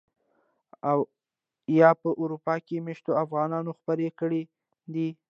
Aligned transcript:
او 0.91 0.99
يا 1.79 1.89
په 2.01 2.09
اروپا 2.21 2.55
کې 2.67 2.83
مېشتو 2.85 3.11
افغانانو 3.23 3.71
خپرې 3.79 4.09
کړي 4.19 4.41
دي. 4.93 5.09